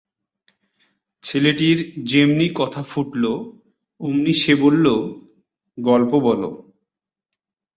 [1.23, 1.77] ছেলেটির
[2.03, 3.23] যেমনি কথা ফুটল
[4.01, 4.85] অমনি সে বলল,
[5.77, 6.49] “গল্প বলো”।